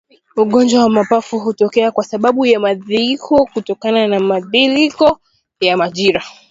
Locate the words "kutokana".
3.53-4.07